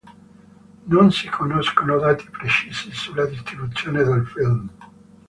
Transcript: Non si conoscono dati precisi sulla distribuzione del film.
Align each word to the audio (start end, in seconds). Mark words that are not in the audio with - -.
Non 0.87 1.11
si 1.11 1.29
conoscono 1.29 1.99
dati 1.99 2.27
precisi 2.31 2.91
sulla 2.91 3.27
distribuzione 3.27 4.03
del 4.03 4.25
film. 4.25 4.69